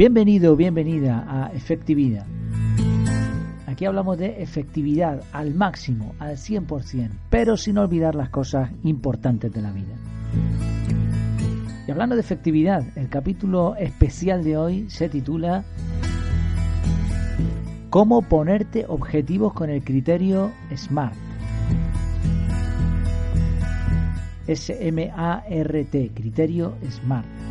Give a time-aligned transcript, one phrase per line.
[0.00, 2.24] Bienvenido, bienvenida a Efectividad.
[3.66, 9.60] Aquí hablamos de efectividad al máximo, al 100%, pero sin olvidar las cosas importantes de
[9.60, 9.94] la vida.
[11.86, 15.64] Y hablando de efectividad, el capítulo especial de hoy se titula
[17.90, 21.14] Cómo ponerte objetivos con el criterio SMART.
[24.46, 27.49] S-M-A-R-T, criterio SMART.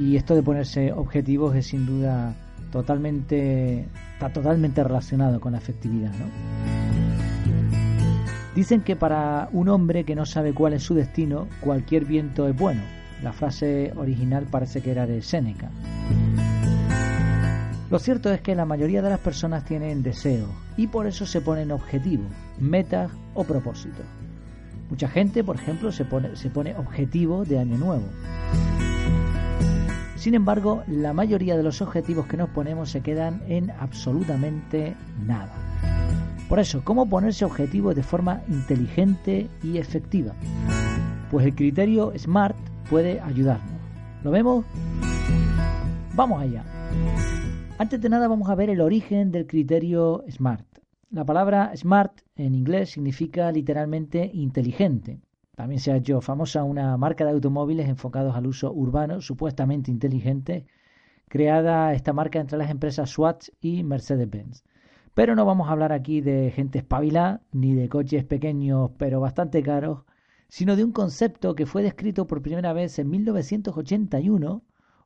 [0.00, 2.34] Y esto de ponerse objetivos es sin duda
[2.72, 6.12] totalmente, está totalmente relacionado con la efectividad.
[8.54, 12.56] Dicen que para un hombre que no sabe cuál es su destino, cualquier viento es
[12.56, 12.80] bueno.
[13.22, 15.70] La frase original parece que era de Séneca.
[17.90, 21.42] Lo cierto es que la mayoría de las personas tienen deseos y por eso se
[21.42, 24.06] ponen objetivos, metas o propósitos.
[24.88, 28.06] Mucha gente, por ejemplo, se pone, se pone objetivo de año nuevo.
[30.20, 35.50] Sin embargo, la mayoría de los objetivos que nos ponemos se quedan en absolutamente nada.
[36.46, 40.34] Por eso, ¿cómo ponerse objetivos de forma inteligente y efectiva?
[41.30, 42.58] Pues el criterio SMART
[42.90, 43.80] puede ayudarnos.
[44.22, 44.66] ¿Lo vemos?
[46.14, 46.66] Vamos allá.
[47.78, 50.66] Antes de nada vamos a ver el origen del criterio SMART.
[51.08, 55.22] La palabra SMART en inglés significa literalmente inteligente.
[55.60, 60.64] También se ha hecho famosa una marca de automóviles enfocados al uso urbano, supuestamente inteligente,
[61.28, 64.64] creada esta marca entre las empresas Swatch y Mercedes-Benz.
[65.12, 69.62] Pero no vamos a hablar aquí de gente espabilada, ni de coches pequeños pero bastante
[69.62, 70.04] caros,
[70.48, 74.62] sino de un concepto que fue descrito por primera vez en 1981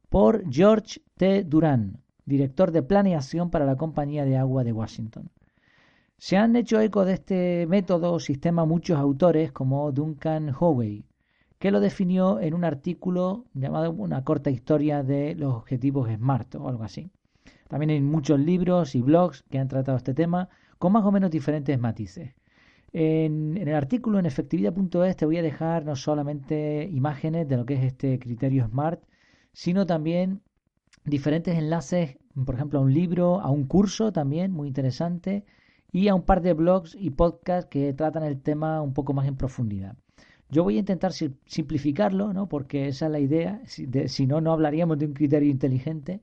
[0.08, 1.42] por George T.
[1.42, 5.32] Duran, director de planeación para la Compañía de Agua de Washington.
[6.26, 11.04] Se han hecho eco de este método o sistema muchos autores como Duncan Howey,
[11.58, 16.66] que lo definió en un artículo llamado Una corta historia de los objetivos SMART o
[16.66, 17.10] algo así.
[17.68, 20.48] También hay muchos libros y blogs que han tratado este tema
[20.78, 22.32] con más o menos diferentes matices.
[22.94, 27.66] En, en el artículo en efectividad.es te voy a dejar no solamente imágenes de lo
[27.66, 29.04] que es este criterio SMART,
[29.52, 30.40] sino también
[31.04, 35.44] diferentes enlaces, por ejemplo, a un libro, a un curso también muy interesante
[35.94, 39.28] y a un par de blogs y podcasts que tratan el tema un poco más
[39.28, 39.94] en profundidad.
[40.50, 42.48] Yo voy a intentar simplificarlo, ¿no?
[42.48, 46.20] porque esa es la idea, si, no, no hablaríamos de un criterio inteligente,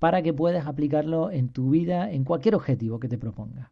[0.00, 3.70] para que puedas aplicarlo en tu vida, en cualquier objetivo que te propongas.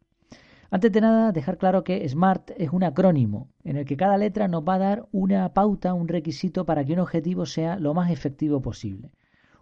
[0.70, 4.46] Antes de nada, dejar claro que SMART es un acrónimo en el que cada letra
[4.46, 8.12] nos va a dar una pauta, un requisito para que un objetivo sea lo más
[8.12, 9.10] efectivo posible.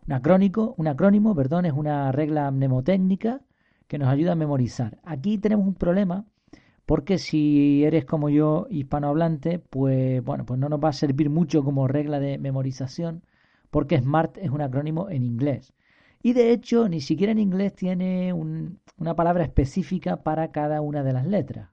[0.07, 3.41] Un, acrónico, un acrónimo perdón, es una regla mnemotécnica
[3.91, 5.01] que nos ayuda a memorizar.
[5.03, 6.25] Aquí tenemos un problema
[6.87, 11.65] porque si eres como yo hispanohablante, pues bueno, pues no nos va a servir mucho
[11.65, 13.25] como regla de memorización
[13.69, 15.73] porque SMART es un acrónimo en inglés.
[16.23, 21.13] Y de hecho, ni siquiera en inglés tiene una palabra específica para cada una de
[21.13, 21.71] las letras.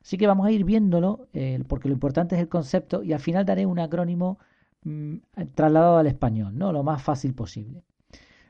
[0.00, 1.26] Así que vamos a ir viéndolo,
[1.66, 4.38] porque lo importante es el concepto, y al final daré un acrónimo
[4.84, 5.16] mm,
[5.56, 6.70] trasladado al español, ¿no?
[6.70, 7.82] Lo más fácil posible.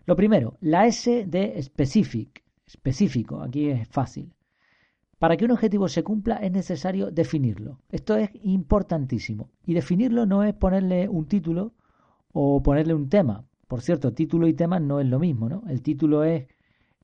[0.04, 4.32] Lo primero, la S de specific específico, aquí es fácil.
[5.18, 7.80] Para que un objetivo se cumpla es necesario definirlo.
[7.90, 9.50] Esto es importantísimo.
[9.64, 11.72] Y definirlo no es ponerle un título
[12.32, 13.44] o ponerle un tema.
[13.66, 15.62] Por cierto, título y tema no es lo mismo, ¿no?
[15.68, 16.46] El título es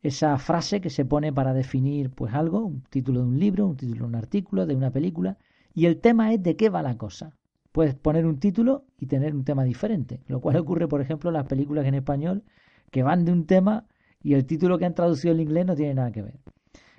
[0.03, 3.77] esa frase que se pone para definir pues algo, un título de un libro, un
[3.77, 5.39] título de un artículo, de una película,
[5.75, 7.37] y el tema es de qué va la cosa.
[7.71, 11.35] Puedes poner un título y tener un tema diferente, lo cual ocurre, por ejemplo, en
[11.35, 12.43] las películas en español
[12.91, 13.87] que van de un tema
[14.23, 16.39] y el título que han traducido al inglés no tiene nada que ver.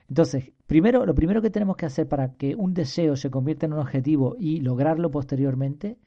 [0.10, 3.74] Entonces, primero, lo primero que tenemos que hacer para que un deseo se convierta en
[3.74, 5.98] un objetivo y lograrlo posteriormente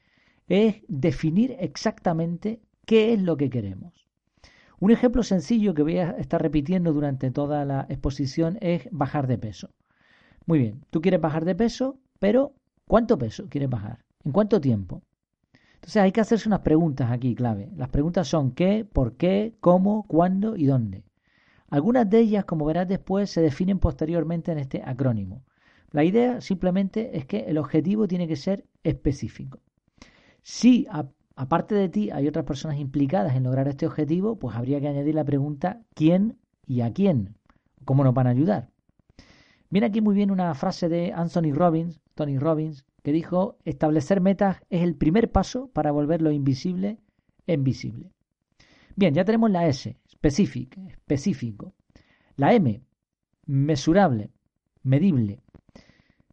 [0.47, 4.07] es definir exactamente qué es lo que queremos.
[4.79, 9.39] Un ejemplo sencillo que voy a estar repitiendo durante toda la exposición es bajar de
[9.39, 9.71] peso.
[10.45, 12.53] Muy bien, tú quieres bajar de peso, pero
[12.87, 14.05] ¿cuánto peso quieres bajar?
[14.23, 15.01] ¿En cuánto tiempo?
[15.75, 17.69] Entonces hay que hacerse unas preguntas aquí clave.
[17.75, 21.03] Las preguntas son qué, por qué, cómo, cuándo y dónde.
[21.69, 25.43] Algunas de ellas, como verás después, se definen posteriormente en este acrónimo.
[25.91, 29.59] La idea simplemente es que el objetivo tiene que ser específico.
[30.41, 30.87] Si
[31.35, 35.15] aparte de ti hay otras personas implicadas en lograr este objetivo, pues habría que añadir
[35.15, 37.35] la pregunta ¿quién y a quién?
[37.85, 38.69] ¿Cómo nos van a ayudar?
[39.69, 44.57] Viene aquí muy bien una frase de Anthony Robbins, Tony Robbins, que dijo, establecer metas
[44.69, 46.97] es el primer paso para volver lo invisible
[47.45, 48.11] en visible.
[48.95, 51.73] Bien, ya tenemos la S, specific, específico.
[52.35, 52.81] La M,
[53.45, 54.31] mesurable,
[54.83, 55.41] medible.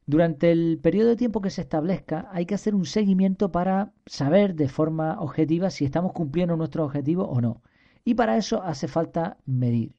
[0.07, 4.55] Durante el periodo de tiempo que se establezca hay que hacer un seguimiento para saber
[4.55, 7.63] de forma objetiva si estamos cumpliendo nuestro objetivo o no.
[8.05, 9.95] Y para eso hace falta medir.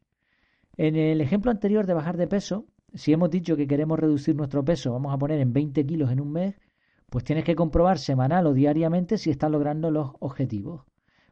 [0.78, 4.64] En el ejemplo anterior de bajar de peso, si hemos dicho que queremos reducir nuestro
[4.64, 6.56] peso, vamos a poner en 20 kilos en un mes,
[7.10, 10.86] pues tienes que comprobar semanal o diariamente si estás logrando los objetivos.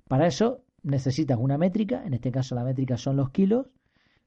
[0.07, 3.68] Para eso necesitas una métrica, en este caso la métrica son los kilos,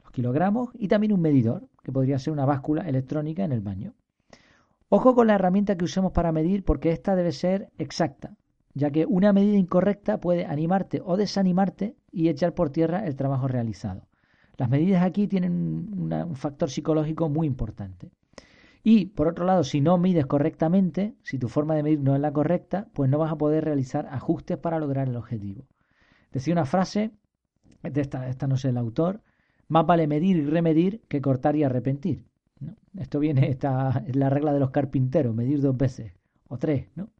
[0.02, 3.94] los kilogramos, y también un medidor, que podría ser una báscula electrónica en el baño.
[4.88, 8.36] Ojo con la herramienta que usemos para medir porque esta debe ser exacta,
[8.72, 13.48] ya que una medida incorrecta puede animarte o desanimarte y echar por tierra el trabajo
[13.48, 14.06] realizado.
[14.56, 18.10] Las medidas aquí tienen un factor psicológico muy importante.
[18.82, 22.20] Y, por otro lado, si no mides correctamente, si tu forma de medir no es
[22.20, 25.64] la correcta, pues no vas a poder realizar ajustes para lograr el objetivo.
[26.32, 27.12] Decía una frase,
[27.82, 29.22] de esta, esta no sé el autor,
[29.68, 32.24] más vale medir y remedir que cortar y arrepentir.
[32.98, 36.12] Esto viene, esta es la regla de los carpinteros, medir dos veces
[36.48, 37.10] o tres, ¿no?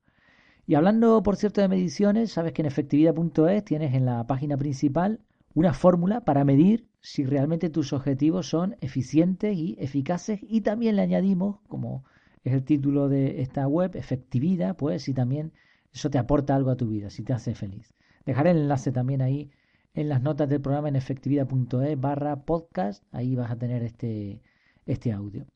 [0.67, 5.21] Y hablando, por cierto, de mediciones, sabes que en efectividad.es tienes en la página principal
[5.55, 11.03] una fórmula para medir si realmente tus objetivos son eficientes y eficaces y también le
[11.03, 12.05] añadimos, como
[12.43, 15.53] es el título de esta web, efectividad, pues si también
[15.93, 17.96] eso te aporta algo a tu vida, si te hace feliz.
[18.27, 19.51] Dejaré el enlace también ahí
[19.95, 24.43] en las notas del programa en efectividad.es barra podcast, ahí vas a tener este,
[24.85, 25.47] este audio.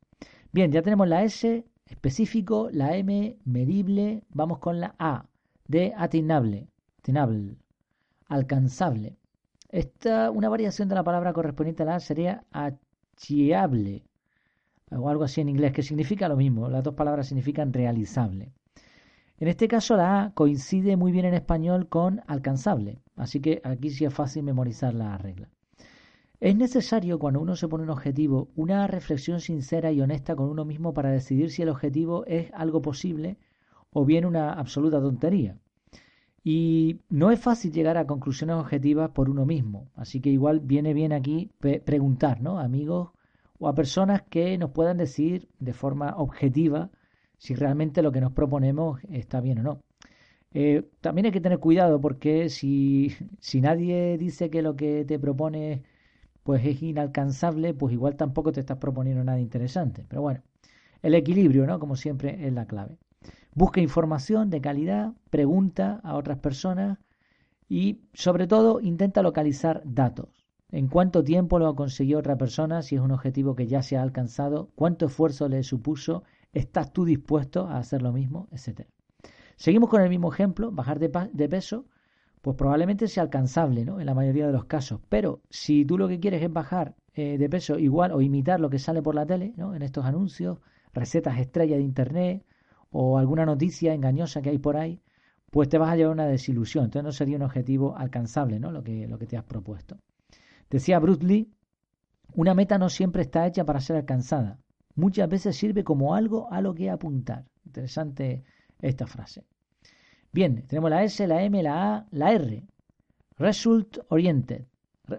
[0.53, 5.27] Bien, ya tenemos la S, específico, la M, medible, vamos con la A,
[5.67, 6.69] de atinable,
[7.01, 7.57] atinable,
[8.29, 9.17] alcanzable.
[9.69, 14.05] Esta, una variación de la palabra correspondiente a la A sería achiable,
[14.91, 18.53] o algo así en inglés, que significa lo mismo, las dos palabras significan realizable.
[19.41, 23.89] En este caso la A coincide muy bien en español con alcanzable, así que aquí
[23.89, 25.49] sí es fácil memorizar la regla.
[26.41, 30.67] Es necesario cuando uno se pone un objetivo una reflexión sincera y honesta con uno
[30.67, 33.39] mismo para decidir si el objetivo es algo posible
[33.93, 35.57] o bien una absoluta tontería.
[36.45, 40.93] Y no es fácil llegar a conclusiones objetivas por uno mismo, así que igual viene
[40.93, 41.51] bien aquí
[41.87, 42.59] preguntar, ¿no?
[42.59, 43.13] Amigos
[43.59, 46.91] o a personas que nos puedan decir de forma objetiva
[47.41, 49.83] si realmente lo que nos proponemos está bien o no.
[50.53, 55.19] Eh, también hay que tener cuidado porque si, si nadie dice que lo que te
[55.19, 55.83] propone
[56.43, 60.05] pues es inalcanzable, pues igual tampoco te estás proponiendo nada interesante.
[60.07, 60.43] Pero bueno,
[61.03, 61.79] el equilibrio, ¿no?
[61.81, 62.99] Como siempre, es la clave.
[63.55, 66.99] Busca información de calidad, pregunta a otras personas
[67.71, 70.47] y sobre todo intenta localizar datos.
[70.71, 73.97] En cuánto tiempo lo ha conseguido otra persona, si es un objetivo que ya se
[73.97, 78.89] ha alcanzado, cuánto esfuerzo le supuso, estás tú dispuesto a hacer lo mismo, etcétera.
[79.57, 81.87] Seguimos con el mismo ejemplo, bajar de, peso
[82.41, 84.01] pues probablemente sea alcanzable, ¿no?
[84.01, 85.01] En la mayoría de los casos.
[85.11, 88.71] Pero si tú lo que quieres es bajar eh, de peso igual o imitar lo
[88.71, 89.75] que sale por la tele, ¿no?
[89.75, 90.59] En estos anuncios,
[90.95, 92.47] recetas estrella de internet
[92.91, 95.03] o alguna noticia engañosa que hay por ahí,
[95.51, 96.87] pues te vas a llevar una desilusión.
[96.87, 98.73] Entonces no sería un objetivo alcanzable, ¿no?
[98.73, 99.99] Lo que, lo que te has propuesto.
[100.71, 101.53] Decía Bruce Lee,
[102.35, 104.59] una meta no siempre está hecha para ser alcanzada.
[105.01, 107.47] Muchas veces sirve como algo a lo que apuntar.
[107.65, 108.45] Interesante
[108.81, 109.47] esta frase.
[110.31, 112.63] Bien, tenemos la S, la M, la A, la R.
[113.39, 114.67] Result oriented,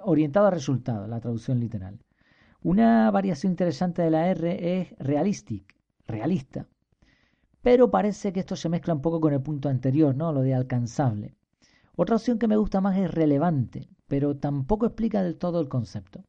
[0.04, 1.98] orientado a resultado, la traducción literal.
[2.62, 5.76] Una variación interesante de la R es realistic,
[6.06, 6.68] realista.
[7.64, 10.32] Pero parece que esto se mezcla un poco con el punto anterior, ¿no?
[10.32, 11.34] Lo de alcanzable.
[11.96, 16.24] Otra opción que me gusta más es relevante, pero tampoco explica del todo el concepto.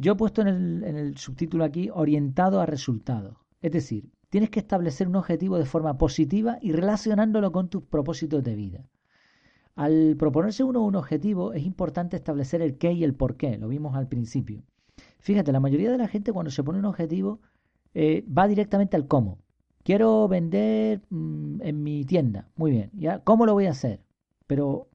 [0.00, 0.48] Yo he puesto en
[0.84, 3.36] el, subtítulo aquí orientado a resultados.
[3.60, 8.44] Es decir, Tienes que establecer un objetivo de forma positiva y relacionándolo con tus propósitos
[8.44, 8.90] de vida.
[9.74, 13.68] Al proponerse uno un objetivo es importante establecer el qué y el por qué, lo
[13.68, 14.64] vimos al principio.
[15.20, 17.40] Fíjate, la mayoría de la gente cuando se pone un objetivo
[17.94, 19.38] eh, va directamente al cómo.
[19.82, 22.50] Quiero vender mm, en mi tienda.
[22.56, 23.20] Muy bien, ¿ya?
[23.20, 24.00] ¿Cómo lo voy a hacer?
[24.46, 24.88] Pero,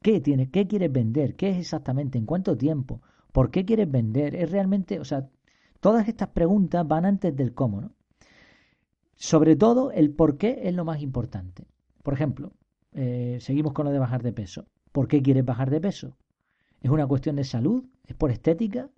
[0.00, 0.50] ¿qué tienes?
[0.50, 1.34] ¿Qué quieres vender?
[1.34, 2.18] ¿Qué es exactamente?
[2.18, 3.00] ¿En cuánto tiempo?
[3.36, 4.34] ¿Por qué quieres vender?
[4.34, 5.28] Es realmente, o sea,
[5.80, 7.92] todas estas preguntas van antes del cómo, ¿no?
[9.14, 11.66] Sobre todo, el por qué es lo más importante.
[12.02, 12.54] Por ejemplo,
[12.94, 14.64] eh, seguimos con lo de bajar de peso.
[14.90, 16.16] ¿Por qué quieres bajar de peso?
[16.80, 17.84] ¿Es una cuestión de salud?
[18.06, 18.88] ¿Es por estética?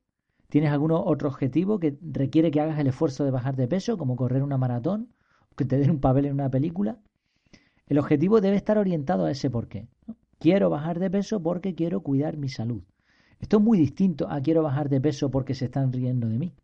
[0.49, 4.15] ¿Tienes algún otro objetivo que requiere que hagas el esfuerzo de bajar de peso, como
[4.15, 5.09] correr una maratón?
[5.51, 7.01] ¿O que te den un papel en una película?
[7.89, 9.89] El objetivo debe estar orientado a ese por qué.
[10.39, 12.85] Quiero bajar de peso porque quiero cuidar mi salud.
[13.41, 16.55] Esto es muy distinto a quiero bajar de peso porque se están riendo de mí.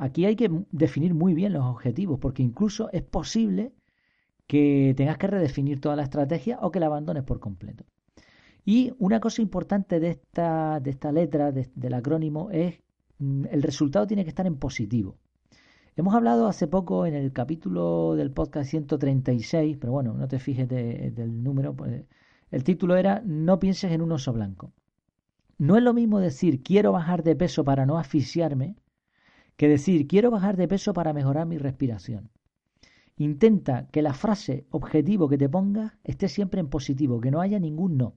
[0.00, 3.72] Aquí hay que definir muy bien los objetivos, porque incluso es posible
[4.46, 7.84] que tengas que redefinir toda la estrategia o que la abandones por completo.
[8.64, 12.80] Y una cosa importante de esta, de esta letra, del acrónimo, es
[13.18, 15.16] mm, el resultado tiene que estar en positivo.
[15.96, 20.68] Hemos hablado hace poco en el capítulo del podcast 136, pero bueno, no te fijes
[20.68, 22.04] del número, pues,
[22.50, 24.72] el título era No pienses en un oso blanco.
[25.58, 28.76] No es lo mismo decir quiero bajar de peso para no asfixiarme
[29.56, 32.30] que decir quiero bajar de peso para mejorar mi respiración.
[33.16, 37.58] Intenta que la frase objetivo que te pongas esté siempre en positivo, que no haya
[37.58, 38.14] ningún no.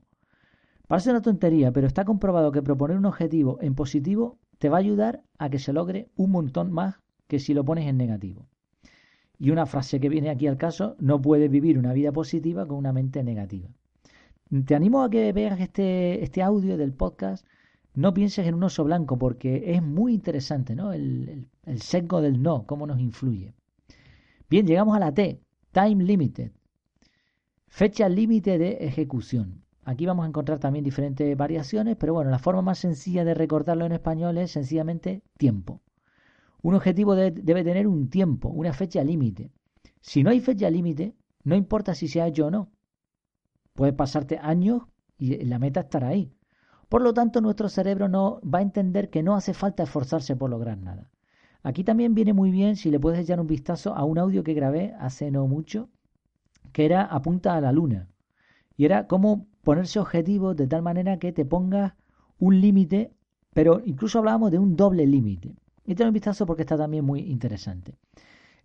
[0.88, 4.82] Parece una tontería, pero está comprobado que proponer un objetivo en positivo te va a
[4.82, 6.96] ayudar a que se logre un montón más
[7.28, 8.48] que si lo pones en negativo.
[9.38, 12.78] Y una frase que viene aquí al caso, no puedes vivir una vida positiva con
[12.78, 13.70] una mente negativa.
[14.66, 17.46] Te animo a que veas este, este audio del podcast.
[17.94, 20.92] No pienses en un oso blanco porque es muy interesante, ¿no?
[20.92, 23.54] El, el, sesgo del no, cómo nos influye.
[24.50, 25.42] Bien, llegamos a la T,
[25.72, 26.52] Time Limited.
[27.68, 29.64] Fecha límite de ejecución.
[29.84, 33.86] Aquí vamos a encontrar también diferentes variaciones, pero bueno, la forma más sencilla de recordarlo
[33.86, 35.82] en español es sencillamente tiempo.
[36.62, 39.52] Un objetivo debe, tener un tiempo, una fecha límite.
[40.02, 41.14] Si no hay fecha límite,
[41.44, 42.72] no importa si se ha hecho o no.
[43.80, 44.82] Puede pasarte años
[45.18, 46.34] y la meta estará ahí.
[46.90, 50.50] Por lo tanto, nuestro cerebro no va a entender que no hace falta esforzarse por
[50.50, 51.10] lograr nada.
[51.64, 54.54] Aquí también viene muy bien si le puedes echar un vistazo a un audio que
[54.54, 55.88] grabé hace no mucho,
[56.74, 58.10] que era Apunta a la Luna.
[58.76, 61.94] Y era cómo ponerse objetivos de tal manera que te pongas
[62.38, 63.14] un límite,
[63.54, 65.56] pero incluso hablábamos de un doble límite.
[65.86, 67.98] Te un vistazo porque está también muy interesante.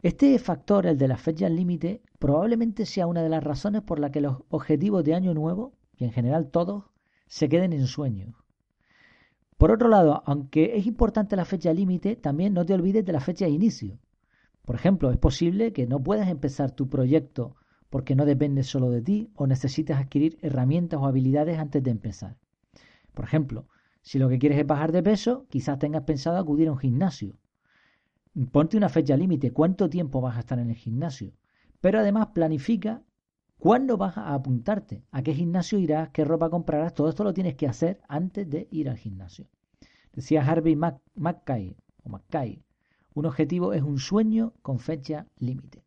[0.05, 4.11] Este factor, el de las fechas límite, probablemente sea una de las razones por las
[4.11, 6.85] que los objetivos de año nuevo, y en general todos,
[7.27, 8.35] se queden en sueños.
[9.57, 13.21] Por otro lado, aunque es importante la fecha límite, también no te olvides de la
[13.21, 13.99] fecha de inicio.
[14.67, 17.57] Por ejemplo, es posible que no puedas empezar tu proyecto
[17.89, 22.37] porque no depende solo de ti o necesitas adquirir herramientas o habilidades antes de empezar.
[23.15, 23.69] Por ejemplo,
[24.03, 27.39] si lo que quieres es bajar de peso, quizás tengas pensado acudir a un gimnasio.
[28.51, 31.33] Ponte una fecha límite, cuánto tiempo vas a estar en el gimnasio.
[31.81, 33.03] Pero además planifica
[33.59, 36.95] cuándo vas a apuntarte, a qué gimnasio irás, qué ropa comprarás.
[36.95, 39.47] Todo esto lo tienes que hacer antes de ir al gimnasio.
[40.13, 42.63] Decía Harvey Mackay, o Mackay,
[43.15, 45.85] un objetivo es un sueño con fecha límite.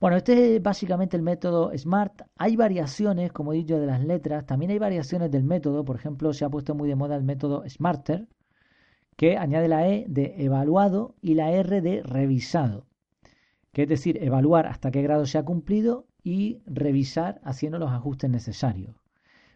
[0.00, 2.22] Bueno, este es básicamente el método SMART.
[2.36, 4.44] Hay variaciones, como he dicho, de las letras.
[4.44, 5.84] También hay variaciones del método.
[5.84, 8.28] Por ejemplo, se ha puesto muy de moda el método SMARTER,
[9.16, 12.86] que añade la E de evaluado y la R de revisado.
[13.72, 18.30] Que es decir, evaluar hasta qué grado se ha cumplido y revisar haciendo los ajustes
[18.30, 18.96] necesarios.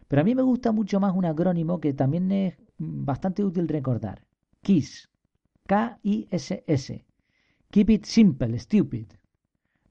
[0.07, 4.25] Pero a mí me gusta mucho más un acrónimo que también es bastante útil recordar.
[4.61, 5.09] KISS.
[5.67, 7.05] K-I-S-S.
[7.69, 9.07] Keep it simple, stupid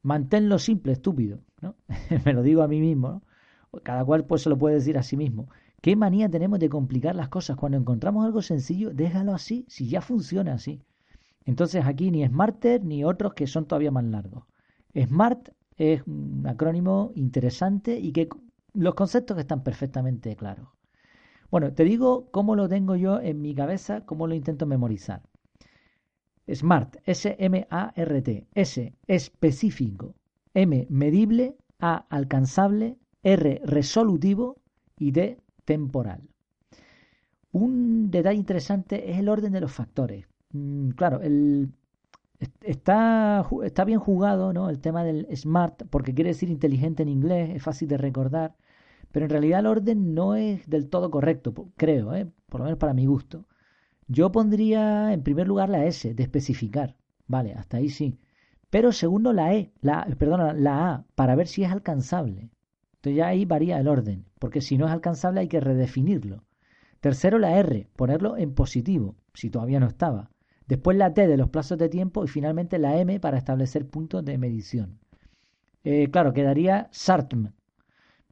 [0.03, 1.77] manténlo simple, estúpido, ¿no?
[2.25, 3.09] Me lo digo a mí mismo,
[3.73, 3.81] ¿no?
[3.83, 5.51] Cada cual pues se lo puede decir a sí mismo.
[5.81, 7.57] ¿Qué manía tenemos de complicar las cosas?
[7.57, 10.83] Cuando encontramos algo sencillo, déjalo así, si ya funciona así.
[11.45, 14.45] Entonces aquí ni Smarter ni otros que son todavía más largos.
[14.95, 18.29] Smart es un acrónimo interesante y que
[18.75, 20.69] los conceptos están perfectamente claros.
[21.51, 25.23] Bueno, te digo cómo lo tengo yo en mi cabeza, cómo lo intento memorizar.
[26.53, 30.15] SMART, S-M-A-R-T, S, específico,
[30.55, 34.57] M, medible, A, alcanzable, R, resolutivo
[34.99, 36.23] y D, temporal.
[37.53, 40.27] Un detalle interesante es el orden de los factores.
[40.53, 41.75] Mm, claro, el,
[42.63, 44.71] está, está bien jugado ¿no?
[44.71, 48.57] el tema del SMART, porque quiere decir inteligente en inglés, es fácil de recordar,
[49.13, 52.27] pero en realidad el orden no es del todo correcto, creo, ¿eh?
[52.49, 53.45] por lo menos para mi gusto.
[54.07, 56.97] Yo pondría en primer lugar la S, de especificar.
[57.27, 58.19] Vale, hasta ahí sí.
[58.71, 62.51] Pero segundo la E, la, perdona, la A, para ver si es alcanzable.
[63.09, 66.45] Ya ahí varía el orden, porque si no es alcanzable hay que redefinirlo.
[67.01, 70.31] Tercero la R, ponerlo en positivo, si todavía no estaba.
[70.67, 74.25] Después la T de los plazos de tiempo y finalmente la M para establecer puntos
[74.25, 74.99] de medición.
[75.85, 77.53] Eh, claro, quedaría SARTM,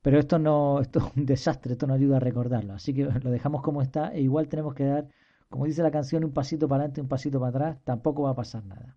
[0.02, 2.74] pero esto no, esto es un desastre, esto no ayuda a recordarlo.
[2.74, 5.08] Así que lo dejamos como está e igual tenemos que dar
[5.48, 8.34] como dice la canción, un pasito para adelante, un pasito para atrás, tampoco va a
[8.34, 8.96] pasar nada.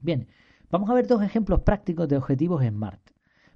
[0.00, 0.28] Bien,
[0.70, 3.10] vamos a ver dos ejemplos prácticos de objetivos SMART.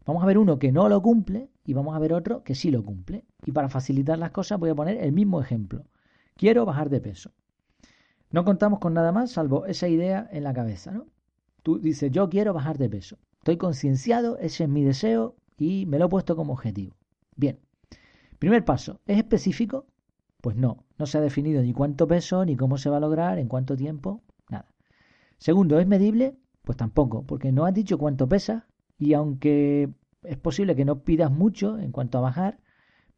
[0.08, 2.70] Vamos a ver uno que no lo cumple y vamos a ver otro que sí
[2.70, 3.26] lo cumple.
[3.44, 5.84] Y para facilitar las cosas voy a poner el mismo ejemplo.
[6.34, 7.32] Quiero bajar de peso.
[8.30, 11.08] No contamos con nada más salvo esa idea en la cabeza, ¿no?
[11.62, 13.18] Tú dices, yo quiero bajar de peso.
[13.40, 16.96] Estoy concienciado, ese es mi deseo y me lo he puesto como objetivo.
[17.36, 17.58] Bien.
[18.38, 19.84] Primer paso, ¿es específico?
[20.40, 23.38] Pues no, no se ha definido ni cuánto peso, ni cómo se va a lograr,
[23.38, 24.72] en cuánto tiempo, nada.
[25.36, 26.34] Segundo, ¿es medible?
[26.62, 29.90] Pues tampoco, porque no has dicho cuánto pesa y aunque
[30.22, 32.58] es posible que no pidas mucho en cuanto a bajar,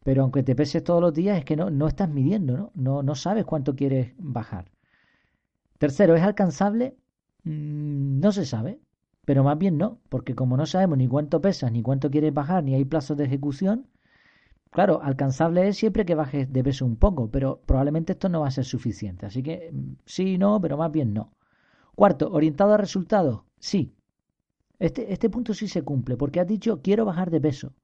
[0.05, 2.73] pero aunque te peses todos los días es que no, no estás midiendo, ¿no?
[2.75, 3.03] ¿no?
[3.03, 4.71] No sabes cuánto quieres bajar.
[5.79, 6.97] Tercero, ¿es alcanzable?
[7.45, 8.81] Mm, no se sabe,
[9.25, 12.65] pero más bien no, porque como no sabemos ni cuánto pesas, ni cuánto quieres bajar,
[12.65, 13.87] ni hay plazos de ejecución,
[14.71, 18.49] Claro, alcanzable es siempre que bajes de peso un poco, pero probablemente esto no va
[18.49, 19.27] a ser suficiente.
[19.27, 21.33] Así que mm, sí, no, pero más bien no.
[21.95, 23.95] Cuarto, orientado a resultados, sí.
[24.81, 27.75] Este, este punto sí se cumple, porque has dicho quiero bajar de peso.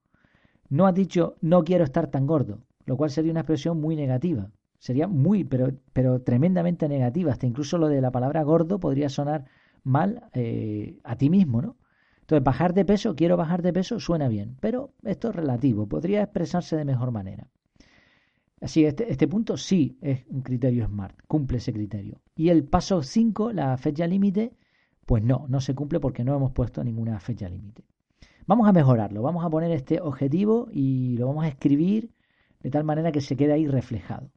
[0.68, 4.50] No has dicho no quiero estar tan gordo, lo cual sería una expresión muy negativa.
[4.78, 7.32] Sería muy, pero, pero tremendamente negativa.
[7.32, 9.44] Hasta incluso lo de la palabra gordo podría sonar
[9.84, 11.76] mal eh, a ti mismo, ¿no?
[12.22, 16.22] Entonces, bajar de peso, quiero bajar de peso, suena bien, pero esto es relativo, podría
[16.22, 17.46] expresarse de mejor manera.
[18.60, 22.20] Así, este, este punto sí es un criterio SMART, cumple ese criterio.
[22.34, 24.54] Y el paso 5, la fecha límite,
[25.06, 27.84] pues no, no se cumple porque no hemos puesto ninguna fecha límite.
[28.46, 32.12] Vamos a mejorarlo, vamos a poner este objetivo y lo vamos a escribir
[32.60, 34.30] de tal manera que se quede ahí reflejado.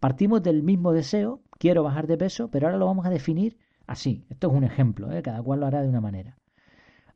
[0.00, 4.24] Partimos del mismo deseo, quiero bajar de peso, pero ahora lo vamos a definir así.
[4.30, 5.22] Esto es un ejemplo, ¿eh?
[5.22, 6.38] cada cual lo hará de una manera.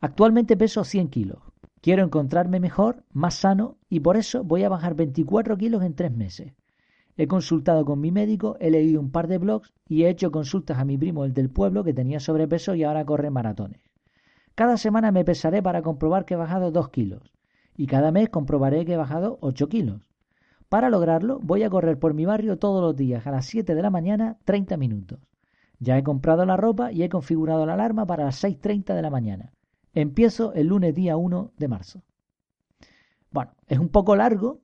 [0.01, 1.39] Actualmente peso 100 kilos.
[1.81, 6.13] Quiero encontrarme mejor, más sano y por eso voy a bajar 24 kilos en tres
[6.13, 6.53] meses.
[7.17, 10.79] He consultado con mi médico, he leído un par de blogs y he hecho consultas
[10.79, 13.81] a mi primo, el del pueblo, que tenía sobrepeso y ahora corre maratones.
[14.55, 17.23] Cada semana me pesaré para comprobar que he bajado 2 kilos
[17.77, 20.03] y cada mes comprobaré que he bajado 8 kilos.
[20.69, 23.83] Para lograrlo voy a correr por mi barrio todos los días a las 7 de
[23.83, 25.21] la mañana 30 minutos.
[25.79, 29.11] Ya he comprado la ropa y he configurado la alarma para las 6.30 de la
[29.11, 29.53] mañana.
[29.93, 32.03] Empiezo el lunes día 1 de marzo.
[33.31, 34.61] Bueno, es un poco largo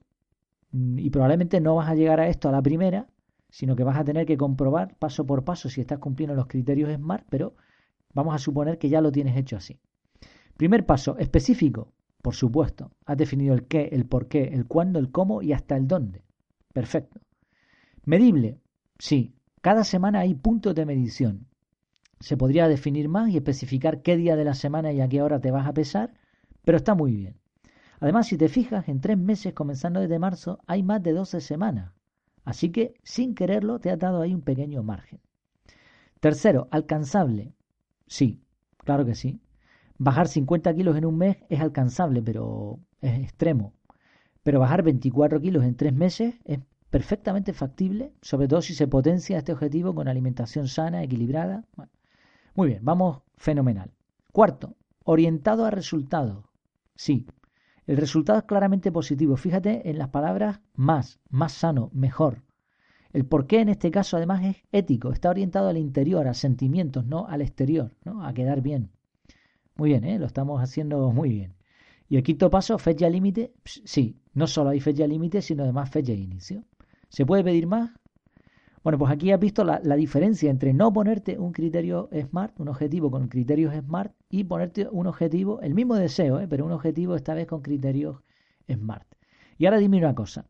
[0.73, 3.07] y probablemente no vas a llegar a esto a la primera,
[3.51, 6.93] sino que vas a tener que comprobar paso por paso si estás cumpliendo los criterios
[6.95, 7.55] SMART, pero
[8.15, 9.79] vamos a suponer que ya lo tienes hecho así.
[10.57, 12.93] Primer paso, específico, por supuesto.
[13.05, 16.23] Has definido el qué, el por qué, el cuándo, el cómo y hasta el dónde.
[16.73, 17.21] Perfecto.
[18.05, 18.59] Medible,
[18.99, 19.35] sí.
[19.61, 21.47] Cada semana hay puntos de medición.
[22.21, 25.41] Se podría definir más y especificar qué día de la semana y a qué hora
[25.41, 26.15] te vas a pesar,
[26.65, 27.42] pero está muy bien.
[28.03, 31.93] Además, si te fijas, en tres meses, comenzando desde marzo, hay más de 12 semanas.
[32.45, 35.21] Así que, sin quererlo, te ha dado ahí un pequeño margen.
[36.19, 37.55] Tercero, alcanzable.
[38.09, 38.43] Sí,
[38.79, 39.41] claro que sí.
[39.99, 43.73] Bajar 50 kilos en un mes es alcanzable, pero es extremo.
[44.43, 46.59] Pero bajar 24 kilos en tres meses es
[46.91, 51.67] perfectamente factible, sobre todo si se potencia este objetivo con alimentación sana, equilibrada.
[52.57, 53.93] Muy bien, vamos fenomenal.
[54.33, 56.47] Cuarto, orientado a resultados.
[56.97, 57.29] Sí,
[57.87, 59.37] el resultado es claramente positivo.
[59.37, 62.43] Fíjate en las palabras más, más sano, mejor.
[63.13, 67.05] El por qué en este caso además es ético, está orientado al interior, a sentimientos,
[67.05, 68.25] no al exterior, ¿no?
[68.25, 68.91] a quedar bien.
[69.77, 70.19] Muy bien, ¿eh?
[70.19, 71.55] lo estamos haciendo muy bien.
[72.09, 73.53] Y el quinto paso, fecha límite.
[73.65, 76.65] Sí, no solo hay fecha límite, sino además fecha de inicio.
[77.09, 77.91] ¿Se puede pedir más?
[78.83, 83.11] Bueno, pues aquí has visto la, diferencia entre no ponerte un criterio SMART, un objetivo
[83.11, 86.49] con criterios SMART, y ponerte un objetivo, el mismo deseo, ¿eh?
[86.49, 88.23] pero un objetivo esta vez con criterios
[88.67, 89.07] SMART.
[89.59, 90.47] Y ahora dime una cosa,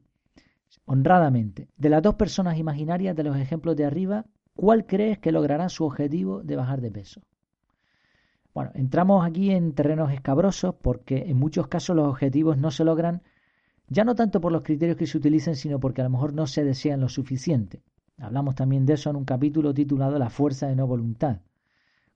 [0.85, 5.69] honradamente, de las dos personas imaginarias de los ejemplos de arriba, ¿cuál crees que logrará
[5.69, 7.23] su objetivo de bajar de peso?
[8.55, 13.23] Bueno, entramos aquí en terrenos escabrosos porque en muchos casos los objetivos no se logran
[13.89, 16.47] ya no tanto por los criterios que se utilicen, sino porque a lo mejor no
[16.47, 17.83] se desean lo suficiente.
[18.17, 21.41] Hablamos también de eso en un capítulo titulado La fuerza de no voluntad.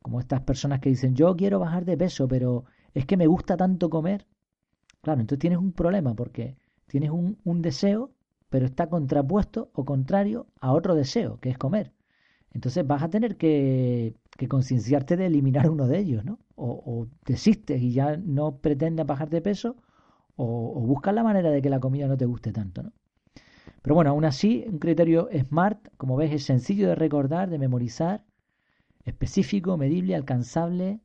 [0.06, 2.64] Como estas personas que dicen, yo quiero bajar de peso, pero
[2.94, 4.24] es que me gusta tanto comer.
[5.00, 8.12] Claro, entonces tienes un problema porque tienes un, deseo,
[8.48, 11.92] pero está contrapuesto o contrario a otro deseo, que es comer.
[12.52, 14.14] Entonces vas a tener que,
[14.48, 16.38] concienciarte de eliminar uno de ellos, ¿no?
[16.54, 19.74] O, desistes y ya no pretendes bajar de peso,
[20.36, 22.92] o, o buscas la manera de que la comida no te guste tanto, ¿no?
[23.82, 28.22] Pero bueno, aún así, un criterio SMART, como ves, es sencillo de recordar, de memorizar,
[29.06, 31.00] específico, medible, alcanzable,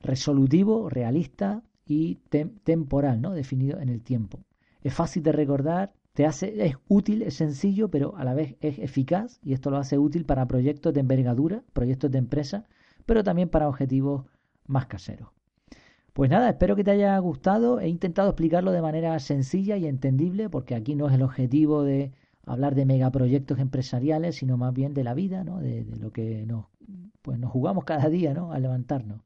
[0.00, 2.16] resolutivo, realista y
[2.62, 3.32] temporal, ¿no?
[3.32, 4.44] Definido en el tiempo.
[4.82, 8.78] Es fácil de recordar, te hace, es útil, es sencillo, pero a la vez es
[8.78, 12.66] eficaz y esto lo hace útil para proyectos de envergadura, proyectos de empresa,
[13.06, 14.26] pero también para objetivos
[14.66, 15.30] más caseros.
[16.12, 17.80] Pues nada, espero que te haya gustado.
[17.80, 22.12] He intentado explicarlo de manera sencilla y entendible, porque aquí no es el objetivo de
[22.46, 25.58] hablar de megaproyectos empresariales, sino más bien de la vida, ¿no?
[25.60, 26.66] de, lo que nos,
[27.22, 28.52] pues nos jugamos cada día ¿no?
[28.52, 29.20] al levantarnos.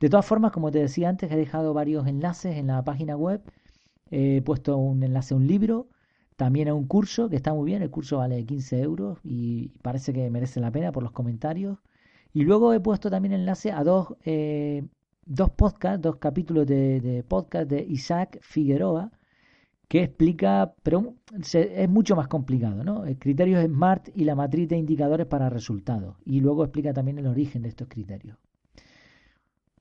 [0.00, 3.42] De todas formas, como te decía antes, he dejado varios enlaces en la página web.
[4.10, 5.88] He puesto un enlace a un libro,
[6.36, 7.82] también a un curso que está muy bien.
[7.82, 11.78] El curso vale 15 euros y parece que merece la pena por los comentarios.
[12.34, 14.84] Y luego he puesto también enlace a dos eh,
[15.26, 19.10] dos podcasts, dos capítulos de, podcast de Isaac Figueroa,
[19.88, 21.14] que explica, pero
[21.52, 23.04] es mucho más complicado, ¿no?
[23.04, 26.16] El criterio SMART y la matriz de indicadores para resultados.
[26.24, 28.36] Y luego explica también el origen de estos criterios.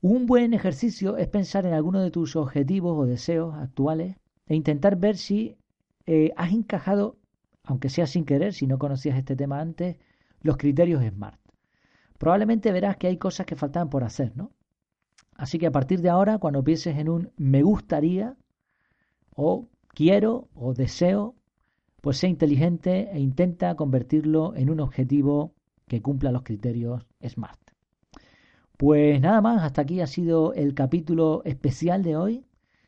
[0.02, 4.98] Un buen ejercicio es pensar en alguno de tus objetivos o deseos actuales e intentar
[4.98, 5.58] ver si
[6.06, 7.18] eh, has encajado,
[7.63, 9.98] aunque sea sin querer, si no conocías este tema antes,
[10.41, 11.39] los criterios SMART.
[12.20, 14.52] Probablemente verás que hay cosas que faltan por hacer, ¿no?
[15.36, 18.38] Así que a partir de ahora, cuando pienses en un me gustaría,
[19.36, 21.36] o quiero, o deseo,
[22.01, 25.53] pues sé inteligente e intenta convertirlo en un objetivo
[25.88, 27.60] que cumpla los criterios SMART.
[28.77, 32.45] Pues nada más, hasta aquí ha sido el capítulo especial de hoy.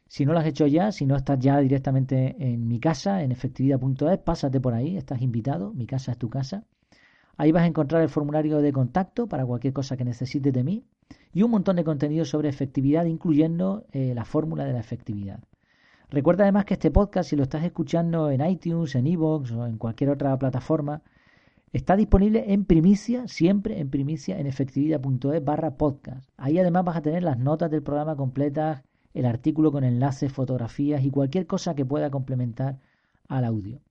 [0.08, 3.32] Si no lo has hecho ya, si no estás ya directamente en mi casa, en
[3.32, 6.66] efectividad.es, pásate por ahí, estás invitado, mi casa es tu casa.
[7.38, 10.84] Ahí vas a encontrar el formulario de contacto para cualquier cosa que necesites de mí
[11.34, 15.40] y un montón de contenido sobre efectividad, incluyendo eh, la fórmula de la efectividad.
[16.10, 19.78] Recuerda además que este podcast, si lo estás escuchando en iTunes, en iVoox o en
[19.78, 21.02] cualquier otra plataforma,
[21.74, 26.28] Está disponible en primicia, siempre en primicia, en efectividad.es barra podcast.
[26.38, 31.04] Ahí además vas a tener las notas del programa completas, el artículo con enlaces, fotografías
[31.04, 32.80] y cualquier cosa que pueda complementar
[33.28, 33.82] al audio.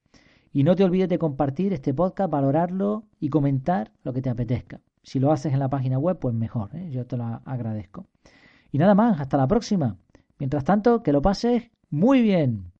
[0.55, 4.81] Y no te olvides de compartir este podcast, valorarlo y comentar lo que te apetezca.
[5.03, 6.91] Si lo haces en la página web, pues mejor, ¿eh?
[6.91, 8.07] yo te lo agradezco.
[8.73, 9.99] Y nada más, hasta la próxima.
[10.39, 12.73] Mientras tanto, que lo pases muy bien.